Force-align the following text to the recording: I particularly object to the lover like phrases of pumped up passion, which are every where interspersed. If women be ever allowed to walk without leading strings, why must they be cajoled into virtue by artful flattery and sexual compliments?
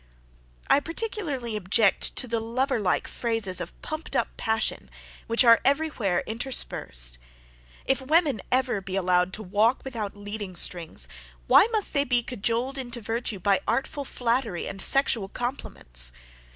I 0.67 0.79
particularly 0.79 1.55
object 1.55 2.15
to 2.15 2.27
the 2.27 2.39
lover 2.39 2.79
like 2.79 3.07
phrases 3.07 3.61
of 3.61 3.79
pumped 3.83 4.15
up 4.15 4.35
passion, 4.35 4.89
which 5.27 5.43
are 5.43 5.61
every 5.63 5.89
where 5.89 6.21
interspersed. 6.21 7.19
If 7.85 8.01
women 8.01 8.37
be 8.37 8.41
ever 8.51 8.83
allowed 8.93 9.31
to 9.33 9.43
walk 9.43 9.81
without 9.83 10.17
leading 10.17 10.55
strings, 10.55 11.07
why 11.45 11.67
must 11.71 11.93
they 11.93 12.03
be 12.03 12.23
cajoled 12.23 12.79
into 12.79 12.99
virtue 12.99 13.37
by 13.39 13.59
artful 13.67 14.03
flattery 14.03 14.67
and 14.67 14.81
sexual 14.81 15.27
compliments? 15.27 16.11